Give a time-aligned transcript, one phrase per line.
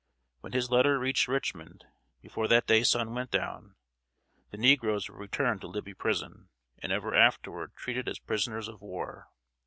[0.39, 1.85] When his letter reached Richmond,
[2.23, 3.75] before that day's sun went down,
[4.49, 9.29] the negroes were returned to Libby Prison and ever afterward treated as prisoners of war.